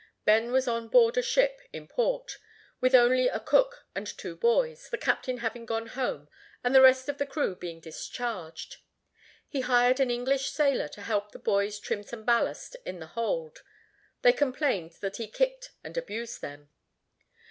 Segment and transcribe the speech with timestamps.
[0.25, 2.39] Ben was on board a ship in port,
[2.79, 6.27] with only a cook and two boys, the captain having gone home,
[6.63, 8.77] and the rest of the crew being discharged.
[9.47, 13.61] He hired an English sailor to help the boys trim some ballast in the hold;
[14.23, 16.71] they complained that he kicked and abused them.